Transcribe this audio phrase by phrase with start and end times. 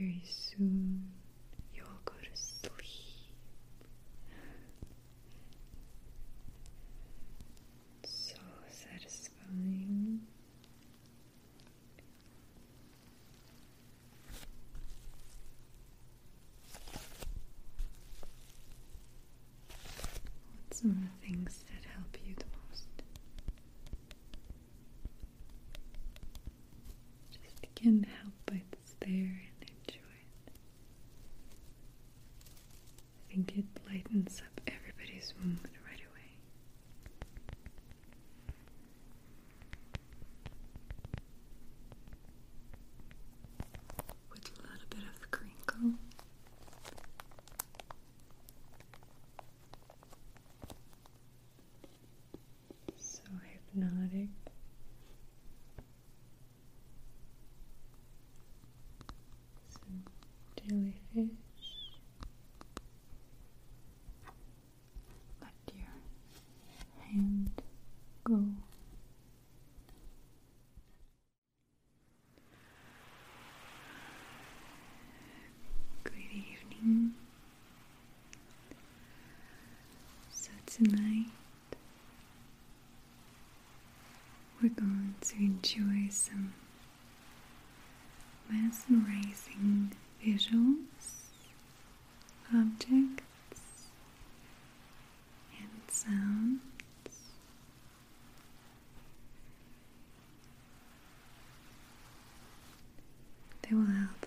[0.00, 1.09] very soon.
[85.30, 86.52] To enjoy some
[88.50, 89.92] mesmerizing
[90.24, 90.76] visuals,
[92.52, 93.60] objects,
[95.56, 96.60] and sounds.
[103.62, 104.19] They will help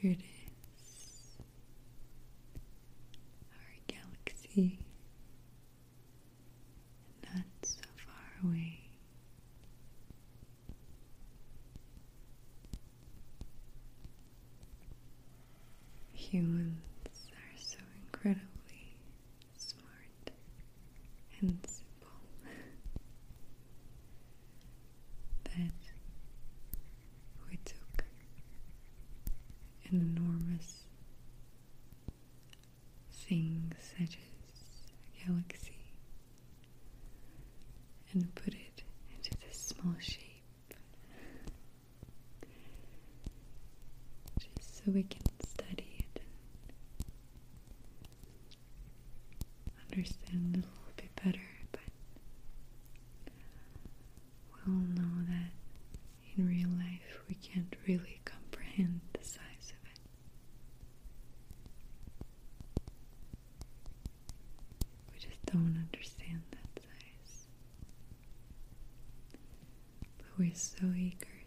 [0.00, 1.38] Here it is.
[3.52, 4.78] Our galaxy
[44.98, 46.20] we can study it
[49.64, 51.80] and understand a little bit better, but
[54.52, 55.52] we all know that
[56.36, 60.00] in real life we can't really comprehend the size of it.
[65.12, 67.46] We just don't understand that size.
[70.16, 71.37] But we're so eager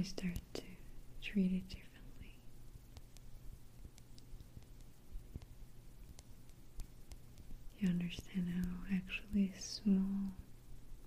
[0.00, 0.62] you start to
[1.22, 2.34] treat it differently.
[7.78, 10.32] You understand how actually small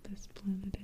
[0.07, 0.83] this planet is.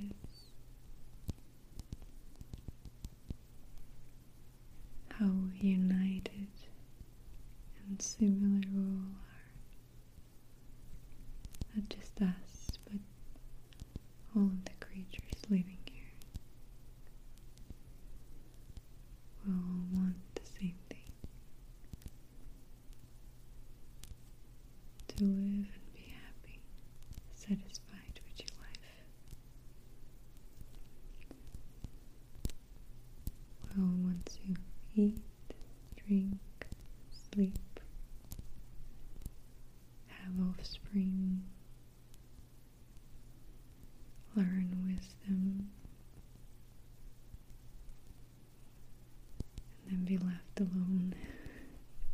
[50.59, 51.13] alone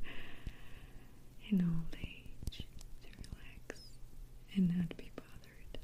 [1.49, 2.57] in old age
[3.03, 3.81] to relax
[4.55, 5.79] and not be bothered.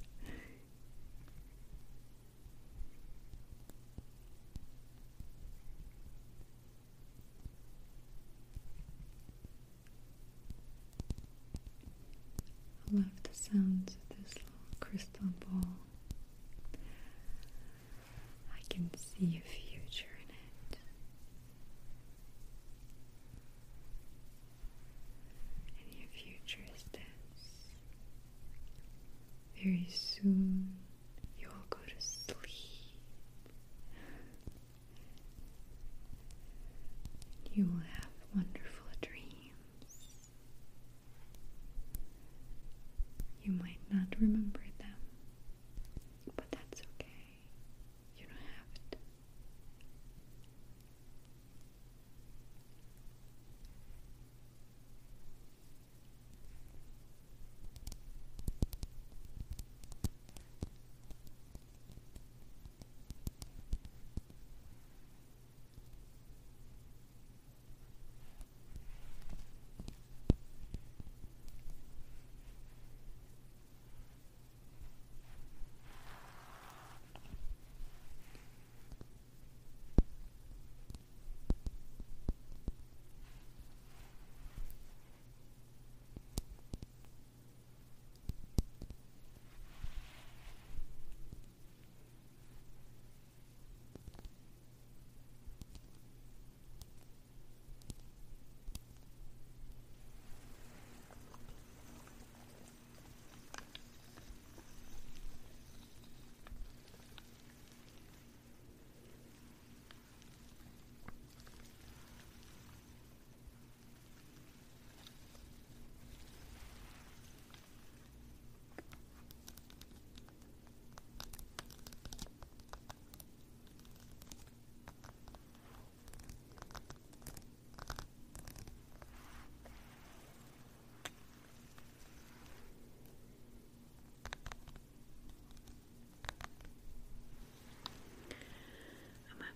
[12.88, 15.26] I love the sounds of this little crystal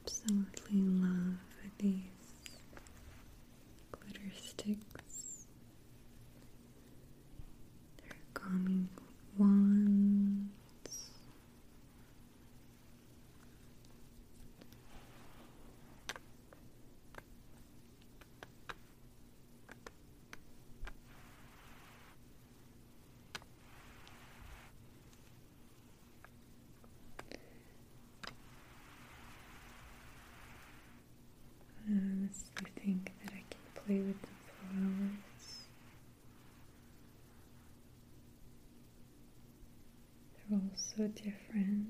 [0.06, 0.85] absolutely.
[33.96, 34.28] stay with the
[34.60, 35.68] flowers.
[40.50, 41.85] They're all so different.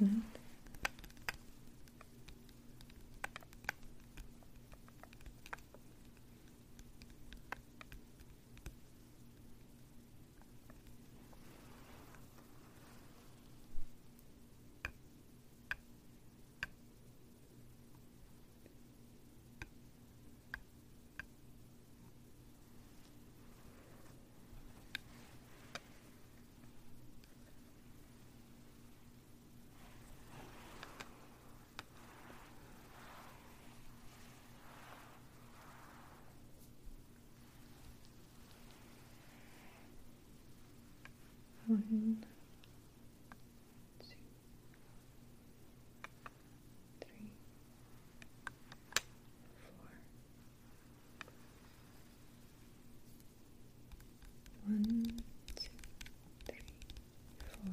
[0.00, 0.35] Isn't
[41.92, 41.92] it?
[41.92, 42.16] One,
[44.00, 44.16] two,
[47.00, 47.30] three,
[49.62, 49.90] four.
[54.66, 55.06] One,
[55.54, 55.70] two,
[56.46, 56.60] three,
[57.38, 57.72] four.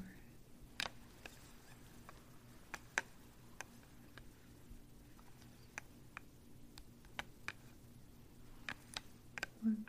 [9.63, 9.85] One,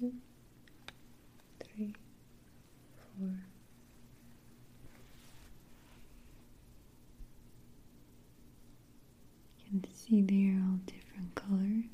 [0.00, 0.12] two,
[1.62, 1.94] three,
[3.18, 3.28] four.
[9.70, 11.84] You can see they are all different color.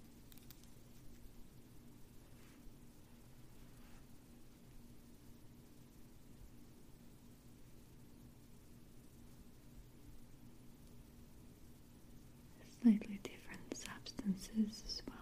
[12.83, 15.17] Slightly different substances as well.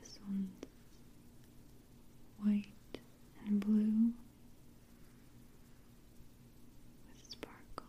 [0.00, 0.50] This one's
[2.42, 2.98] white
[3.46, 4.12] and blue
[7.08, 7.86] with sparkle.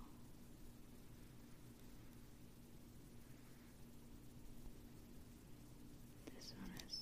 [6.36, 7.00] This one is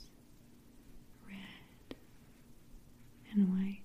[1.28, 1.96] red
[3.34, 3.82] and white.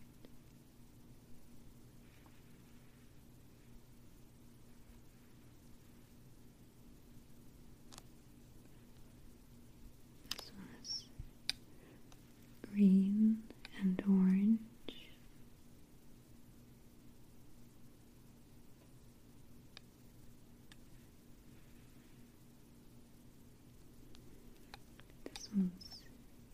[10.37, 11.05] This one is
[12.73, 13.43] green
[13.83, 14.59] and orange.
[25.25, 26.03] This one's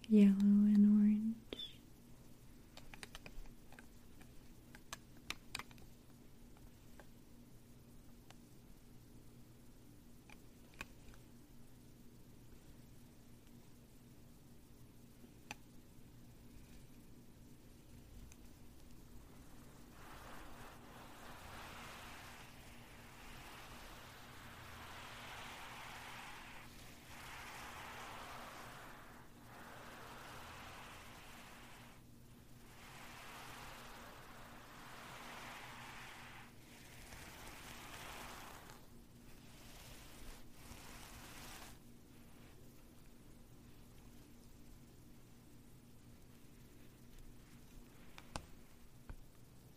[0.08, 1.34] yellow and orange.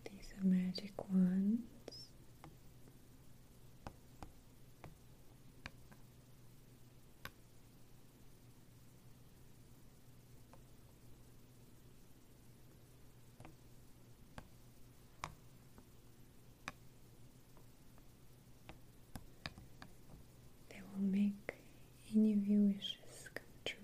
[0.06, 1.62] These are magic wands.
[20.70, 21.34] They will make
[22.16, 23.78] any of your wishes come true.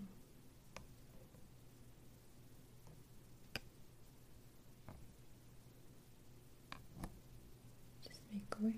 [8.08, 8.74] Just make a wish.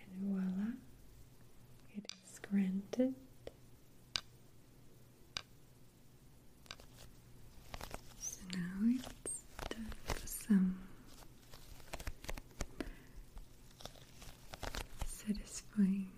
[0.00, 0.72] And voila,
[1.96, 3.14] it is granted.
[8.18, 10.76] So now it's time for some
[15.32, 16.08] satisfying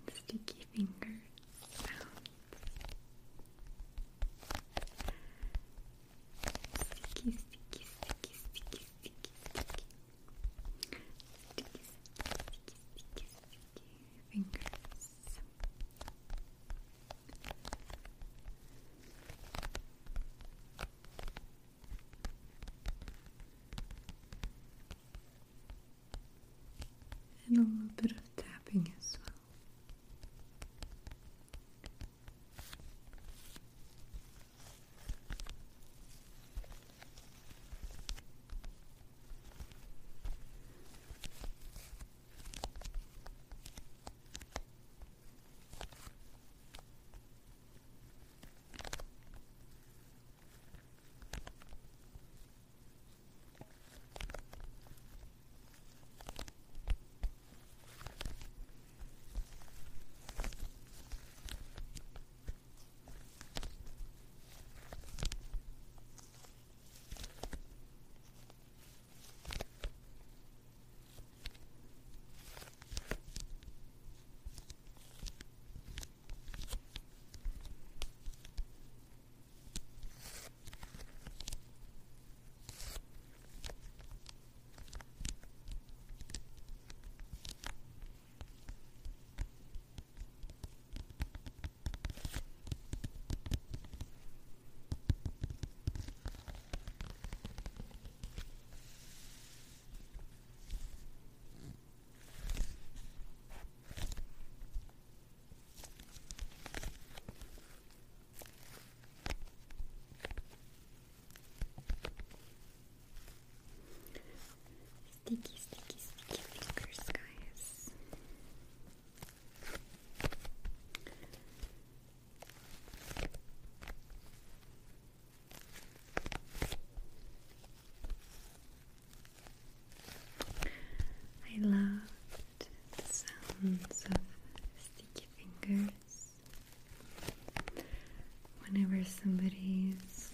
[139.07, 140.31] somebody's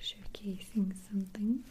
[0.00, 1.62] showcasing something.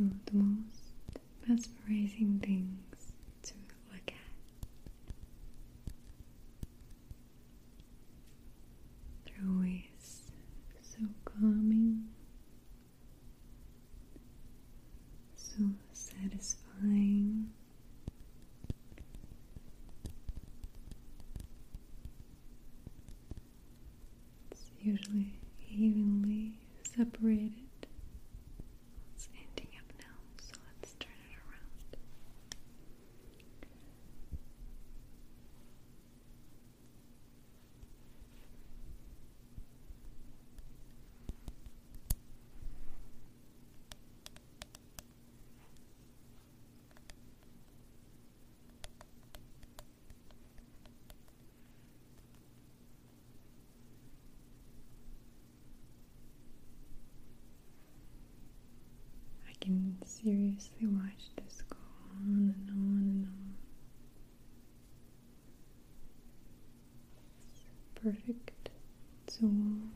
[0.00, 0.56] 嗯怎么
[60.60, 61.76] Seriously, watch this go
[62.16, 63.54] on and on and on.
[67.48, 67.62] It's
[67.94, 68.68] perfect.
[69.26, 69.89] It's all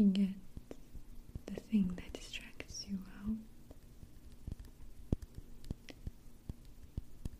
[0.00, 0.34] looking
[1.48, 3.36] at the thing that distracts you out.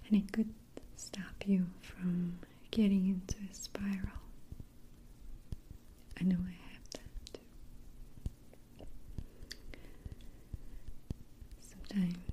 [0.09, 0.53] And it could
[0.97, 2.39] stop you from
[2.71, 4.21] getting into a spiral.
[6.21, 8.85] I know I have that too.
[11.61, 12.30] Sometimes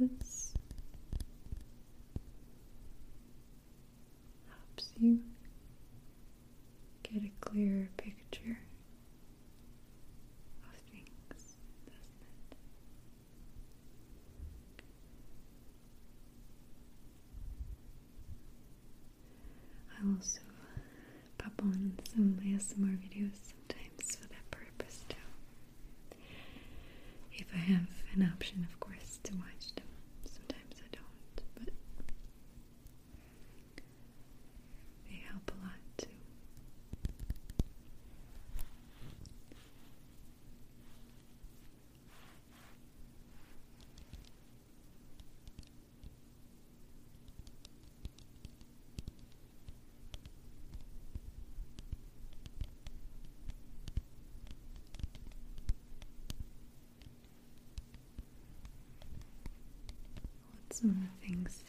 [0.00, 0.54] Jesus
[4.48, 5.18] helps you
[7.02, 8.58] get a clearer picture
[10.64, 11.56] of things.
[20.02, 20.40] I'll also
[21.36, 25.16] pop on some ASMR videos sometimes for that purpose too.
[27.34, 29.59] If I have an option, of course, to watch
[60.80, 61.62] Some of things.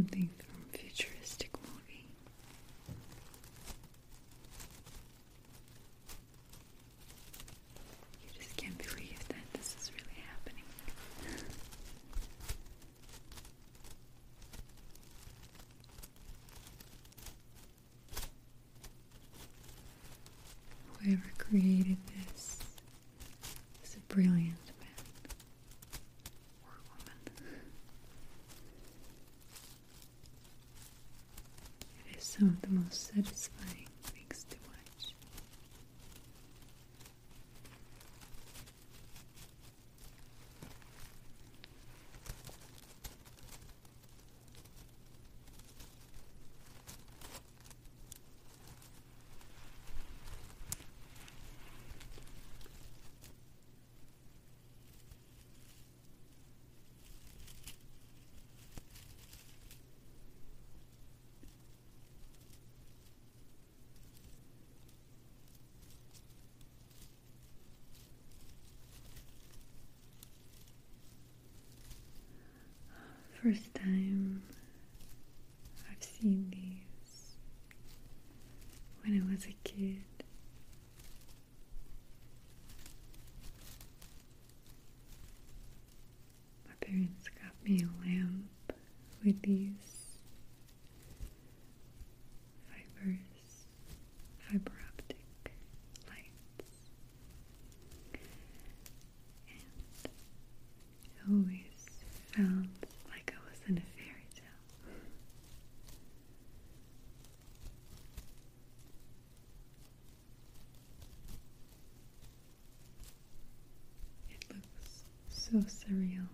[0.00, 0.49] something.
[32.40, 33.89] some of the most satisfying
[73.42, 74.42] first time
[75.90, 77.36] I've seen these
[79.02, 80.02] when I was a kid.
[86.66, 88.74] My parents got me a lamp
[89.24, 89.89] with these
[115.50, 116.26] So surreal.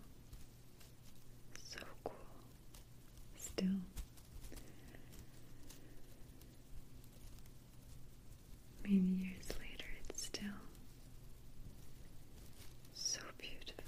[1.73, 2.15] So cool.
[3.39, 3.69] Still.
[8.85, 10.43] Many years later, it's still
[12.95, 13.85] so beautiful.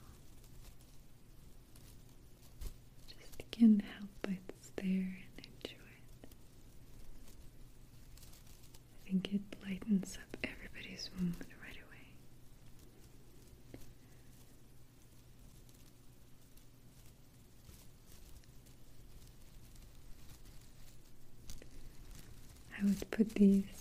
[3.08, 3.82] Just again,
[22.98, 23.77] just put these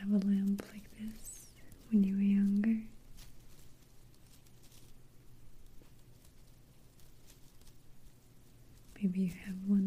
[0.00, 1.46] have a lamp like this
[1.90, 2.80] when you were younger?
[8.96, 9.79] Maybe you have one.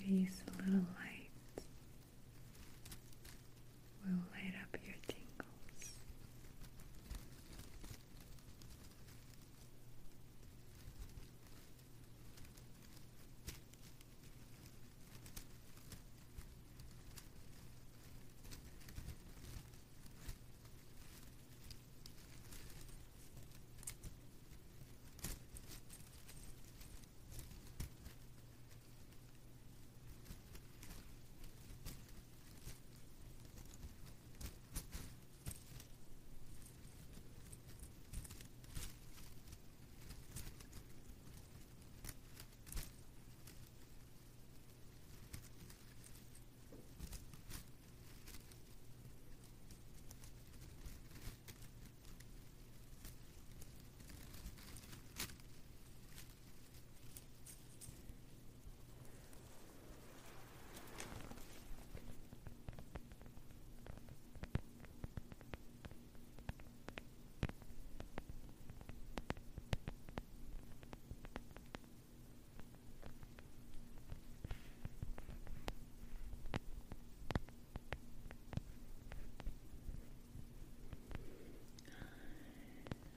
[0.00, 1.66] Maybe these little lights
[4.04, 5.96] will light up your tingles.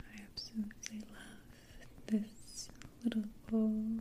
[0.01, 2.69] I absolutely love this
[3.03, 3.99] little bowl.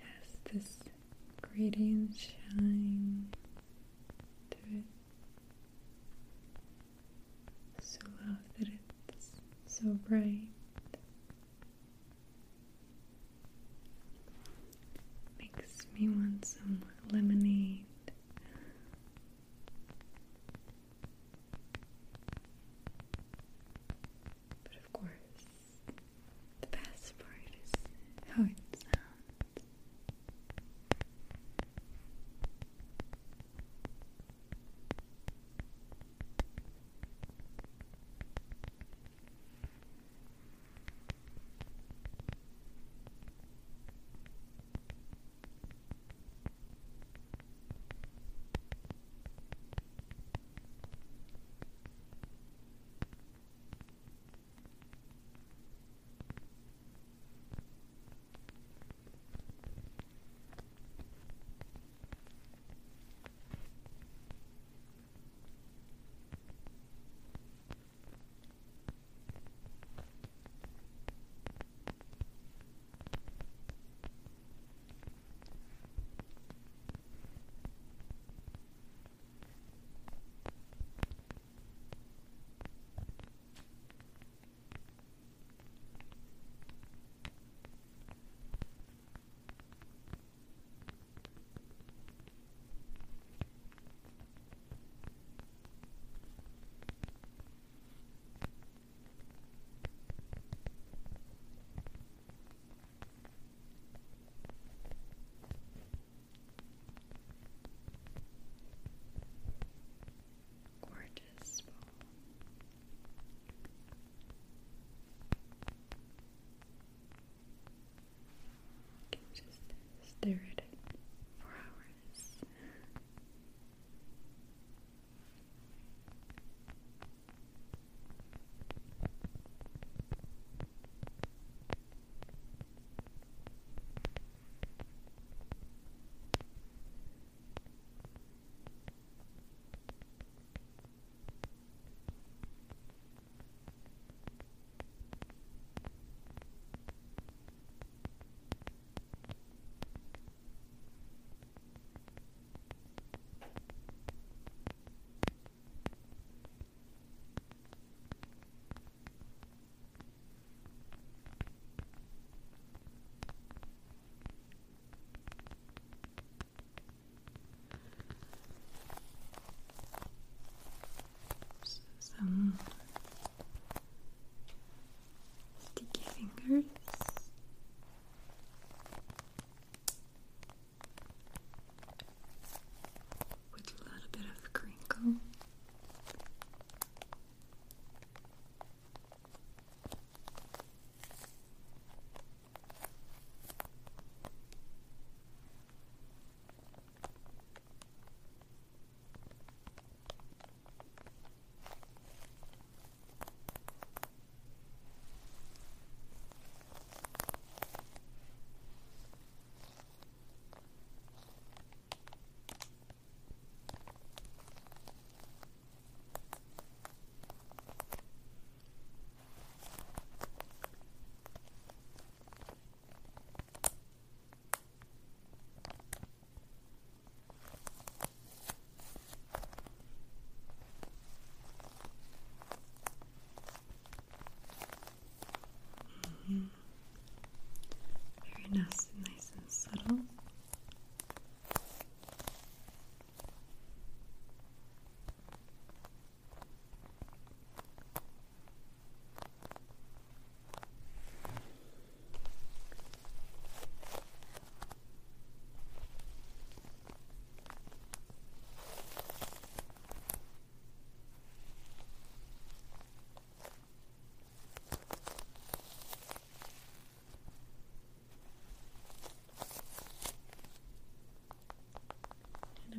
[0.00, 0.78] Has this
[1.42, 3.28] gradient shine
[4.50, 4.84] to it.
[7.80, 8.68] So love that
[9.08, 9.30] it's
[10.08, 10.47] so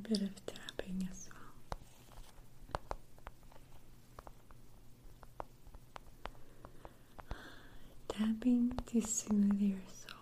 [0.09, 1.39] bit of tapping as well.
[8.07, 10.15] Tapping to soothe your soul.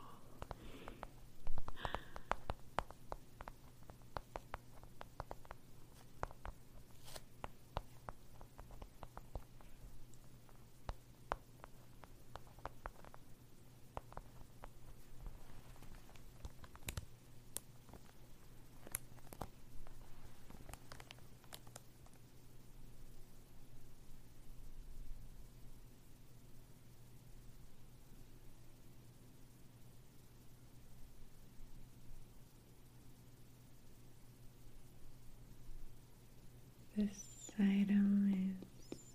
[36.97, 39.13] This item is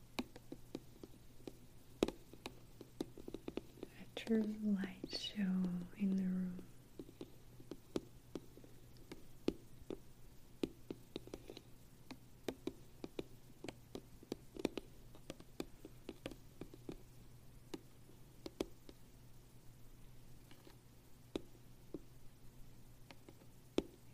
[4.40, 5.42] light show
[5.98, 6.54] in the room.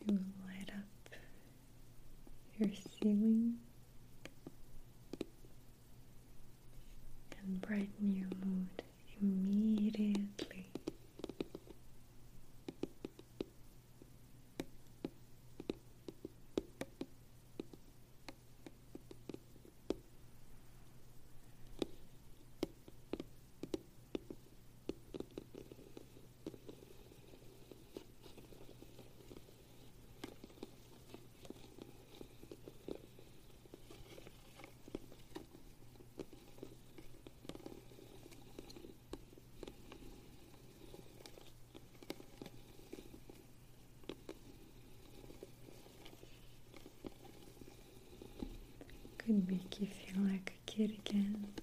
[0.00, 1.14] It will light up
[2.58, 3.58] your ceiling
[7.40, 8.77] and brighten your mood
[9.98, 10.47] immediately.
[49.28, 51.57] Could make you feel like a kid again.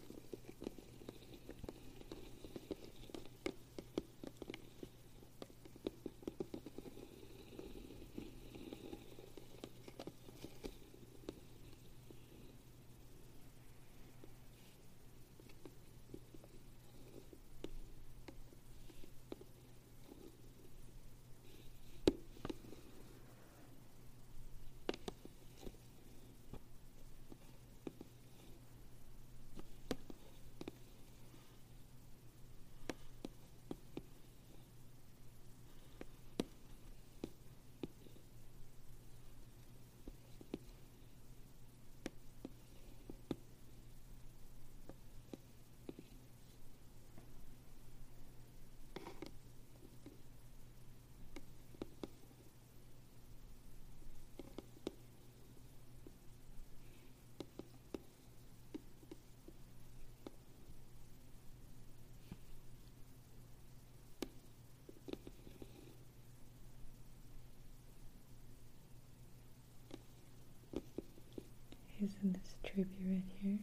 [72.78, 73.60] Isn't this trippy right here?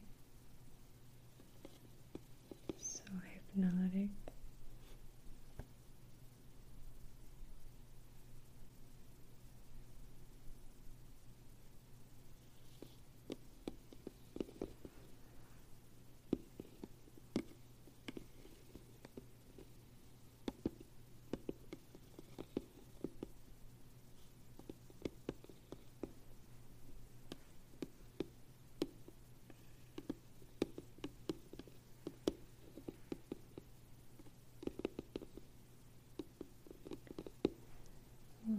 [2.79, 3.03] So
[3.55, 4.09] hypnotic.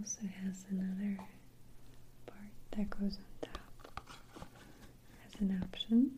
[0.04, 1.16] Also has another
[2.26, 3.88] part that goes on top
[5.24, 6.10] as an option.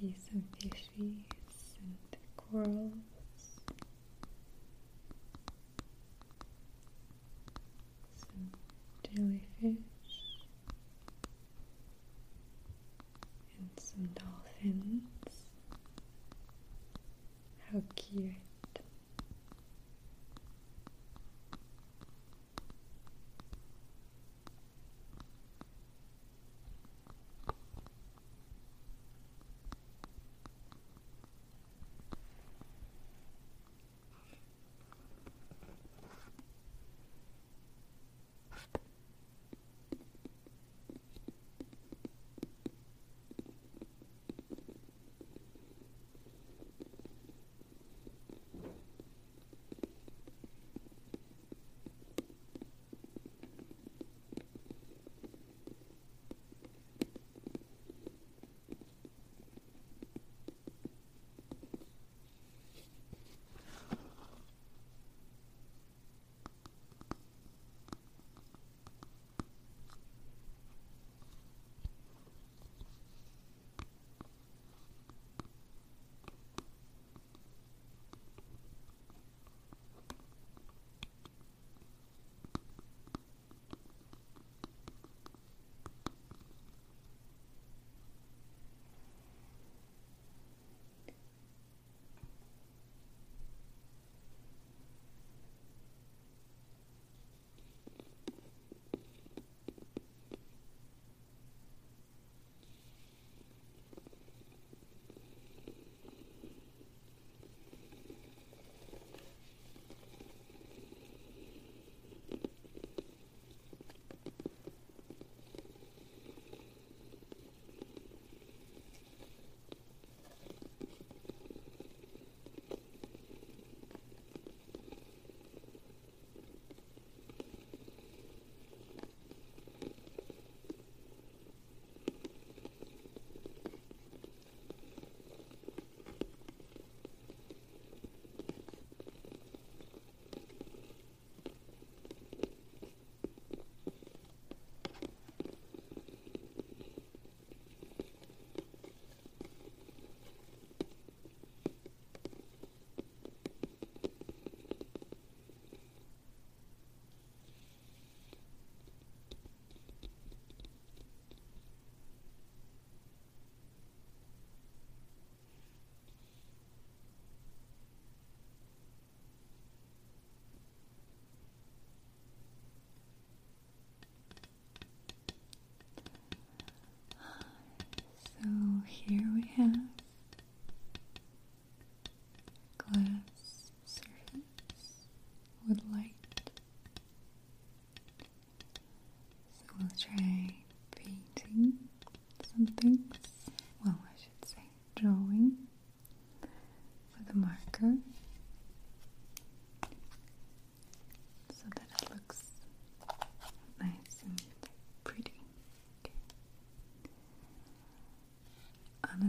[0.00, 2.92] see some fishies and corals.
[8.16, 8.50] Some
[9.02, 9.78] jellyfish
[13.58, 15.02] and some dolphins.
[17.72, 18.45] How cute!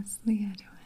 [0.08, 0.77] Yes, the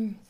[0.00, 0.29] Mm.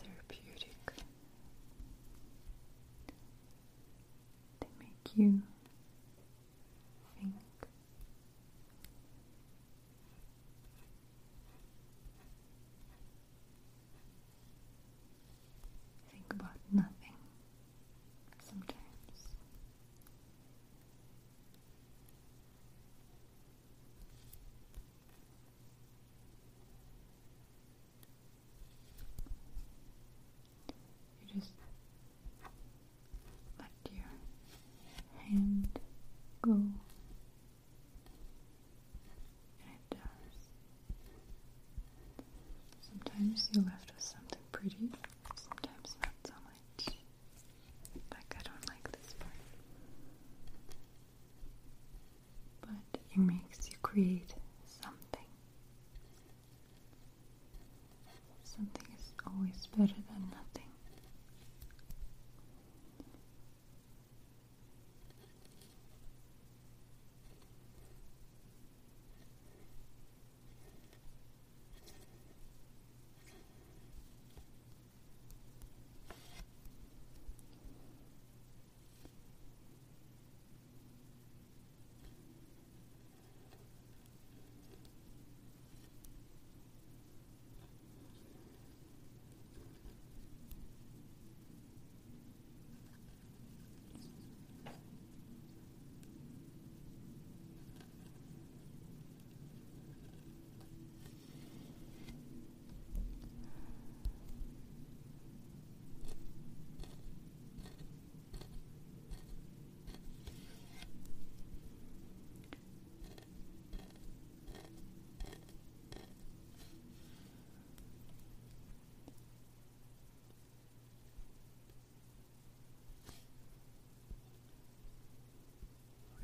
[54.01, 54.39] read.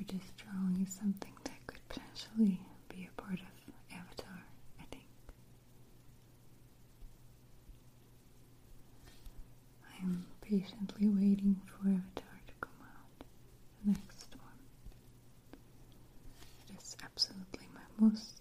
[0.09, 4.43] it is drawing is something that could potentially be a part of Avatar,
[4.79, 5.05] I think.
[9.85, 13.25] I am patiently waiting for Avatar to come out,
[13.85, 14.61] the next one.
[16.69, 18.41] It is absolutely my most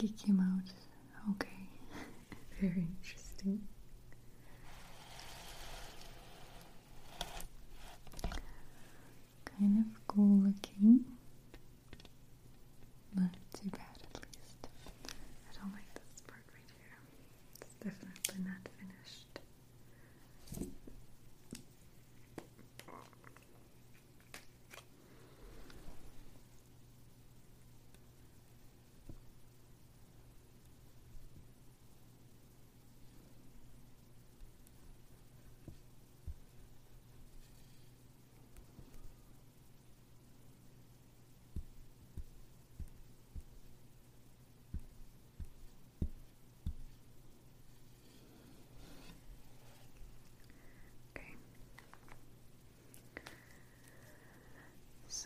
[0.00, 1.68] Vicky came out okay.
[2.60, 3.60] Very interesting.
[9.44, 11.04] Kind of cool looking.
[13.14, 13.80] Not too bad
[14.14, 14.68] at least.
[15.06, 16.96] I don't like this part right here.
[17.60, 19.40] It's definitely not finished.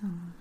[0.05, 0.11] Okay.
[0.11, 0.34] So